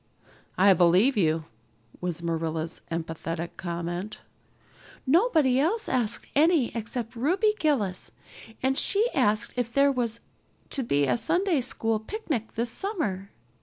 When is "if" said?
9.55-9.71